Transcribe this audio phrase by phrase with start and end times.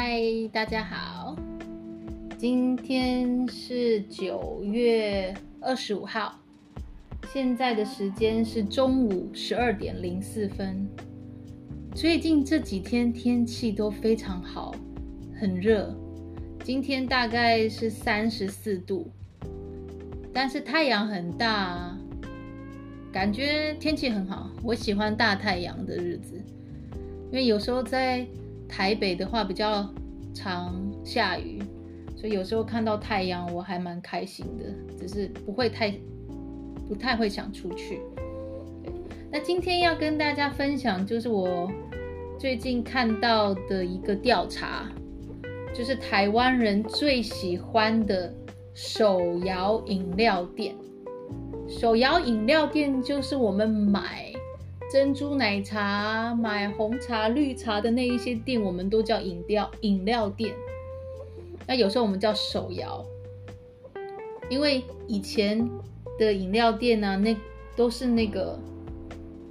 [0.00, 1.36] 嗨，大家好，
[2.38, 6.38] 今天是九月二十五号，
[7.32, 10.88] 现在的时间是中午十二点零四分。
[11.96, 14.72] 最近这几天天气都非常好，
[15.36, 15.92] 很热，
[16.62, 19.10] 今天大概是三十四度，
[20.32, 21.98] 但是太阳很大，
[23.10, 24.48] 感觉天气很好。
[24.62, 26.40] 我喜欢大太阳的日子，
[27.32, 28.24] 因为有时候在
[28.68, 29.88] 台北的话比较
[30.34, 31.62] 常下雨，
[32.14, 34.64] 所以有时候看到太阳我还蛮开心的，
[34.98, 35.92] 只是不会太
[36.86, 38.00] 不太会想出去。
[39.30, 41.70] 那今天要跟大家分享，就是我
[42.38, 44.88] 最近看到的一个调查，
[45.74, 48.32] 就是台湾人最喜欢的
[48.74, 50.74] 手摇饮料店。
[51.68, 54.27] 手摇饮料店就是我们买。
[54.90, 60.54] 珍珠奶茶、买红茶、绿茶的那一些店，我们都叫饮料饮料店。
[61.66, 63.04] 那有时候我们叫手摇，
[64.48, 65.68] 因为以前
[66.18, 67.36] 的饮料店呢、那
[67.76, 68.58] 都是那个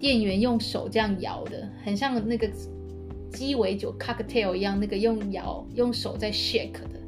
[0.00, 2.50] 店员用手这样摇的，很像那个
[3.30, 7.00] 鸡尾酒 cocktail 一样，那个用摇用手在 shake 的。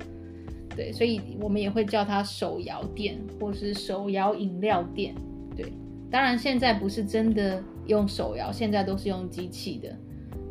[0.77, 5.15] 对，所以我们也会叫它手摇店，或是手摇饮料店。
[5.57, 5.73] 对。
[6.11, 9.95] 当然，现在不是真的用手摇，现在都是用机器的。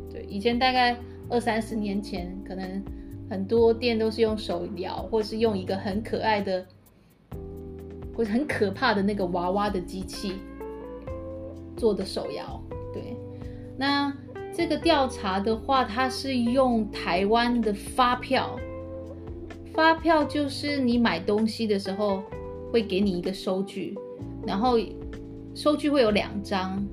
[0.08, 0.96] 对，以前大概
[1.28, 2.80] 二三十年前，可能
[3.28, 6.64] 很多店都是用手摇，或是用一个很可爱的，
[8.14, 10.34] 或者很可怕的那个娃娃的机器
[11.76, 12.62] 做的手摇。
[12.94, 13.16] 对，
[13.76, 14.16] 那
[14.54, 18.56] 这个调查的话，它是用台湾的发票，
[19.74, 22.22] 发票就是你买东西的时候
[22.70, 23.98] 会给你一个收据，
[24.46, 24.78] 然后。
[25.58, 26.86] 收据会有两张，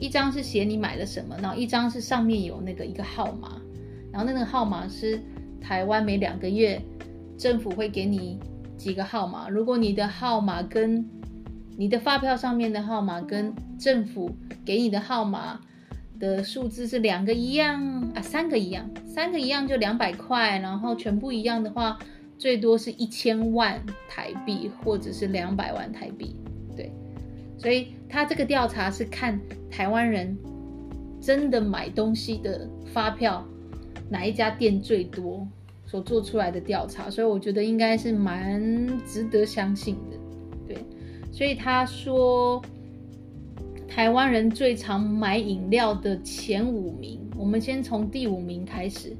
[0.00, 3.60] 一张是写你买了什么，然后一张是上面有那个一个号码，
[4.10, 5.20] 然后那个号码是
[5.60, 6.80] 台湾每两个月
[7.36, 8.40] 政府会给你
[8.78, 11.06] 几个号码，如果你的号码跟
[11.76, 15.60] 你的发票上面的号码跟政府给你的号码
[16.18, 21.98] 的数字是两个一样啊，三个一样，三个一样就两百块，然后全部一样的话，
[22.38, 26.34] 最多是一千万台币或者是两百万台币，
[26.74, 26.90] 对。
[27.58, 29.38] 所以他这个调查是看
[29.68, 30.38] 台湾人
[31.20, 33.44] 真的买东西的发票
[34.08, 35.46] 哪一家店最多
[35.84, 40.16] 所做出来的调查，所以我觉得应该是蛮值得相信的。
[40.68, 40.76] 对，
[41.32, 42.62] 所以他说
[43.88, 49.16] 台湾人最常买饮料的前五名，我们先从第五名开始。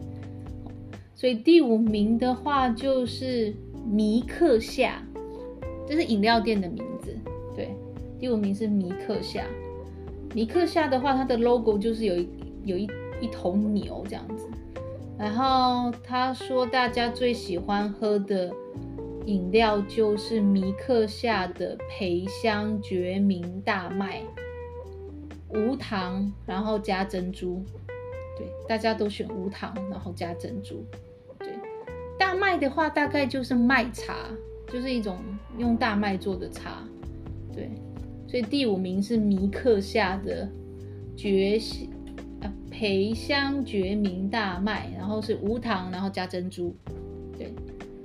[1.15, 3.53] 所以第五名的话就是
[3.85, 5.03] 米克夏，
[5.89, 7.17] 这是饮料店的名字。
[8.19, 9.45] 第五名是米克夏，
[10.35, 12.29] 米克夏的话，它的 logo 就是有一
[12.65, 12.91] 有一
[13.21, 14.49] 一头牛这样子。
[15.19, 18.53] 然后他说，大家最喜欢喝的
[19.27, 24.23] 饮料就是米克夏的培香决明大麦，
[25.49, 27.65] 无糖，然后加珍珠。
[28.37, 30.85] 对，大家都选无糖，然后加珍珠。
[31.41, 31.49] 对，
[32.17, 34.15] 大麦的话，大概就是麦茶，
[34.69, 35.19] 就是一种
[35.57, 36.85] 用大麦做的茶。
[37.53, 37.71] 对。
[38.29, 40.47] 所以第五名是迷客夏的
[41.17, 41.89] 绝香
[42.43, 46.77] 啊培香决明大麦，然后是无糖，然后加珍珠，
[47.39, 47.51] 对。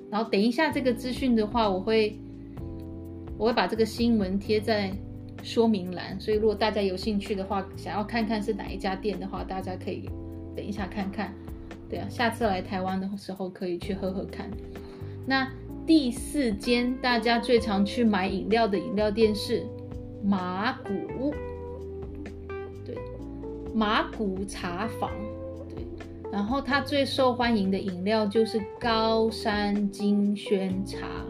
[0.10, 2.18] 然后等一下这个资讯的话，我会
[3.38, 4.94] 我会把这个新闻贴在
[5.44, 10.10] 说明栏，所以如果大家有兴趣的话，想要看看是哪一家店的话，大家可以
[10.56, 11.34] 等一下看看。
[11.90, 14.50] 对啊，下次来台湾的时候可以去喝喝看。
[15.28, 15.52] 那
[15.86, 19.66] 第四间大家最常去买饮料的饮料店是。
[20.24, 21.34] 麻古，
[22.86, 22.96] 对，
[23.76, 25.12] 麻古茶坊，
[25.68, 25.86] 对，
[26.32, 31.26] 然后它最受欢迎的饮料就是高山金萱茶，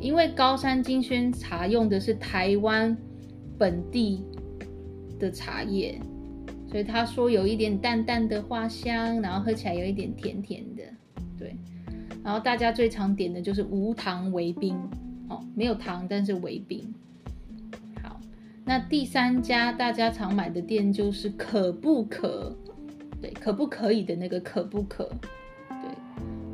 [0.00, 2.96] 因为高山金萱茶用的是台湾
[3.58, 4.22] 本地
[5.18, 6.00] 的茶叶，
[6.70, 10.82] 所以他说有一点淡淡的花香，然后喝起来有一点甜甜的，
[11.36, 11.56] 对，
[12.22, 14.78] 然后大家最常点的就是无糖维冰，
[15.28, 16.94] 哦，没有糖，但是维冰。
[18.68, 22.54] 那第三家大家常买的店就是可不可，
[23.18, 25.10] 对，可不可以的那个可不可，
[25.70, 25.90] 对，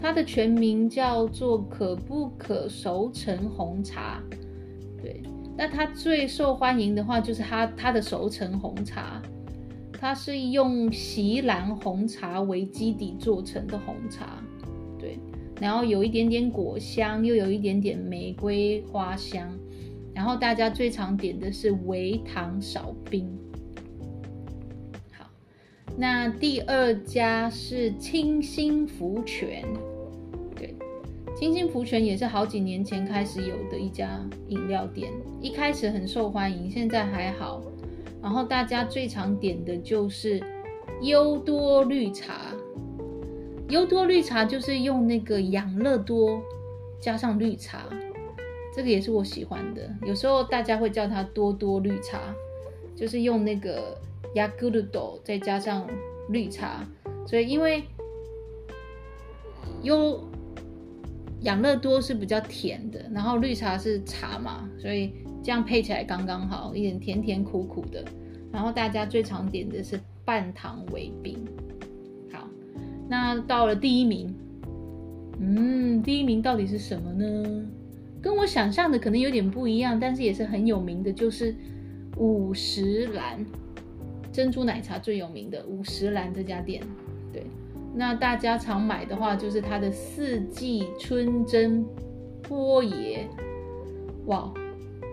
[0.01, 4.23] 它的全名叫做可不可熟成红茶，
[5.03, 5.21] 对，
[5.57, 9.21] 那它最受欢迎的话就是它它的熟成红茶，
[9.99, 14.41] 它是用锡兰红茶为基底做成的红茶，
[15.01, 15.19] 对，
[15.61, 19.53] 然后有一点点果香，又有一点点玫瑰花香。
[20.15, 23.29] 然后大家最常点的是微糖少冰。
[25.13, 25.29] 好，
[25.97, 29.65] 那第二家是清新福泉，
[30.55, 30.75] 对，
[31.37, 37.63] 清新福泉也是好几年前开始有的一家饮料店，一开始很受欢迎，现在还好。
[38.23, 40.43] 然后大家最常点的就是
[41.03, 42.55] 优多绿茶，
[43.69, 46.41] 优多绿茶就是用那个养乐多
[47.01, 47.87] 加上绿茶，
[48.75, 49.89] 这个也是我喜欢的。
[50.07, 52.35] 有时候大家会叫它多多绿茶，
[52.97, 53.97] 就是用那个。
[54.35, 55.87] 雅咕噜豆再加上
[56.29, 56.85] 绿茶，
[57.25, 57.85] 所以因为
[59.85, 60.21] 优
[61.43, 68.05] 养乐多是比较甜的，然后绿茶是茶嘛，所以这样配起来刚刚好，一点甜甜苦苦的。
[68.51, 71.39] 然后大家最常点的是半糖微冰。
[72.33, 72.49] 好，
[73.09, 74.35] 那到了第一名，
[75.39, 77.67] 嗯，第一名到底是什么呢？
[78.25, 81.55] 跟我想象的可能有点不一样，但是也是很有名的，就是
[82.17, 83.45] 五十岚。
[84.33, 86.83] 珍珠奶茶最有名的五十岚这家店，
[87.31, 87.47] 对，
[87.95, 91.85] 那大家常买的话就是它的四季春珍
[92.43, 93.29] 波爷，
[94.25, 94.53] 哇，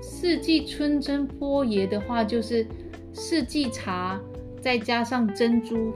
[0.01, 2.65] 四季春珍波爷的话就是
[3.13, 4.19] 四季茶
[4.61, 5.93] 再加上珍珠，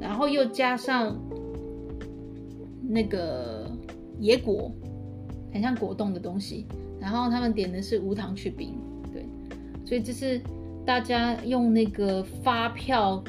[0.00, 1.16] 然后又加上
[2.82, 3.70] 那个
[4.18, 4.72] 野果，
[5.56, 6.66] 很像果冻的东西，
[7.00, 8.78] 然后他们点的是无糖去冰，
[9.12, 9.26] 对，
[9.84, 10.40] 所以这是。
[10.86, 13.20] 大家用那个发票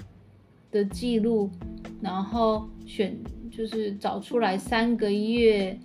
[0.70, 1.50] 的记录，
[2.00, 3.18] 然后选
[3.50, 5.76] 就是找出来三个月，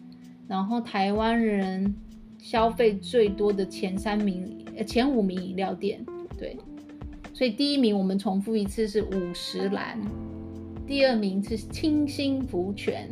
[0.47, 1.95] 然后台湾人
[2.37, 6.05] 消费最多的前三名，呃，前五名饮料店，
[6.39, 6.59] 对，
[7.33, 9.99] 所以第一名我们重复一次是五十岚，
[10.87, 13.09] 第二名是清新福泉，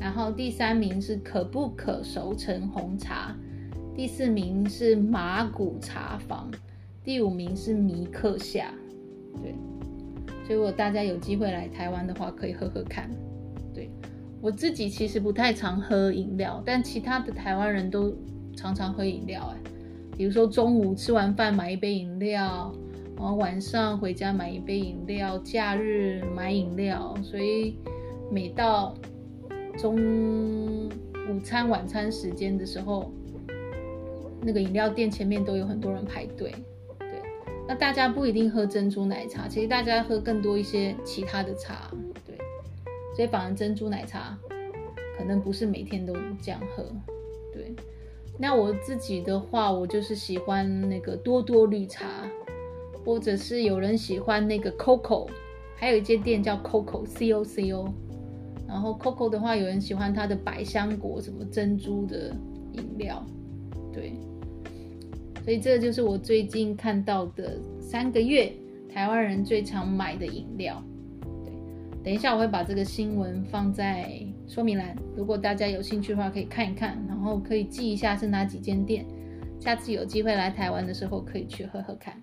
[0.00, 3.34] 然后第三名是可不可熟成红茶，
[3.94, 6.50] 第四名是麻古茶坊。
[7.04, 8.70] 第五名是尼克夏，
[9.42, 9.54] 对，
[10.44, 13.10] 所以如果大家有机会来台湾的话，可以喝喝看。
[13.72, 13.90] 对，
[14.42, 18.14] 我自己其实不太常喝饮料，但其他的台湾人都
[18.54, 19.54] 常常喝饮料。
[19.54, 19.70] 哎，
[20.18, 22.70] 比如说中午吃完饭买一杯饮料，
[23.16, 27.78] 然后晚上回家买一杯饮料，假日买饮料，所以
[28.30, 28.94] 每到
[29.78, 30.88] 中
[31.30, 33.12] 午餐、晚餐时间的时候，
[34.42, 36.52] 那个饮料店前面都有很多人排队。
[36.98, 37.08] 对
[37.68, 41.90] 那大家不一定喝珍珠奶茶，其实大家喝更多一些其他的茶，
[42.26, 42.36] 对，
[43.14, 44.36] 所以反而珍珠奶茶
[45.16, 46.84] 可能不是每天都这样喝，
[47.52, 47.72] 对。
[48.36, 52.28] 那我自己的话，我就是喜欢那个多多绿茶，
[53.04, 55.28] 或者是有人喜欢那个 Coco，
[55.76, 57.92] 还有一间店叫 Coco C O C O，
[58.68, 62.36] 然后 Coco 的话，有人喜欢它的百香果什么珍珠的
[62.74, 63.24] 饮料，
[63.92, 64.12] 对。
[65.42, 68.52] 所以这就是我最近看到的三个月
[68.92, 70.84] 台湾人最常买的饮料。
[71.42, 71.52] 对，
[72.04, 79.06] 等一下我会把这个新闻放在说明栏，如果大家有兴趣的话可以看一看，然后可以记一下是哪几间店，
[79.58, 82.20] 下次有机会来台湾的时候可以去喝喝看。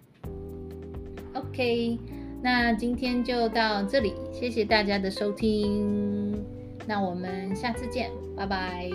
[1.34, 1.98] OK，
[2.46, 6.46] 那今天就到这里，谢谢大家的收听，
[6.86, 8.88] 那我们下次见，拜拜。